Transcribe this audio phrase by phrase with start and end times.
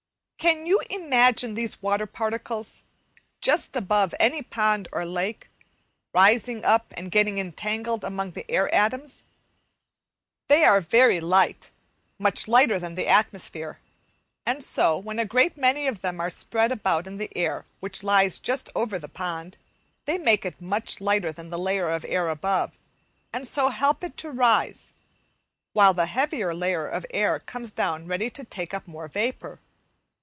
[0.37, 2.81] Can you imagine these water particles,
[3.41, 5.47] just above any pond or lake,
[6.15, 9.25] rising up and getting entangled among the air atoms?
[10.47, 11.69] They are very light,
[12.17, 13.77] much lighter than the atmosphere;
[14.43, 18.01] and so, when a great many of them are spread about in the air which
[18.01, 19.57] lies just over the pond,
[20.05, 22.71] they make it much lighter than the layer of air above,
[23.31, 24.91] and so help it to rise,
[25.73, 29.59] while the heavier layer of air comes down ready to take up more vapour.